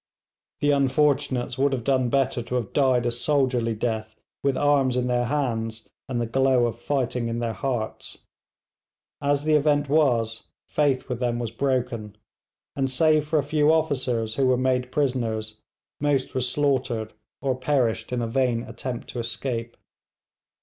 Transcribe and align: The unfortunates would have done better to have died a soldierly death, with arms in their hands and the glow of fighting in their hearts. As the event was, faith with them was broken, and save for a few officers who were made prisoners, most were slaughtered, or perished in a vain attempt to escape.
The 0.61 0.71
unfortunates 0.71 1.59
would 1.59 1.73
have 1.73 1.83
done 1.83 2.09
better 2.09 2.41
to 2.41 2.55
have 2.55 2.73
died 2.73 3.05
a 3.05 3.11
soldierly 3.11 3.75
death, 3.75 4.15
with 4.43 4.57
arms 4.57 4.97
in 4.97 5.05
their 5.05 5.25
hands 5.25 5.87
and 6.09 6.19
the 6.19 6.25
glow 6.25 6.65
of 6.65 6.79
fighting 6.79 7.27
in 7.27 7.37
their 7.37 7.53
hearts. 7.53 8.17
As 9.21 9.43
the 9.43 9.53
event 9.53 9.89
was, 9.89 10.47
faith 10.67 11.07
with 11.07 11.19
them 11.19 11.37
was 11.37 11.51
broken, 11.51 12.15
and 12.75 12.89
save 12.89 13.27
for 13.27 13.37
a 13.37 13.43
few 13.43 13.71
officers 13.71 14.37
who 14.37 14.47
were 14.47 14.57
made 14.57 14.91
prisoners, 14.91 15.61
most 15.99 16.33
were 16.33 16.41
slaughtered, 16.41 17.13
or 17.39 17.55
perished 17.55 18.11
in 18.11 18.23
a 18.23 18.27
vain 18.27 18.63
attempt 18.63 19.07
to 19.09 19.19
escape. 19.19 19.77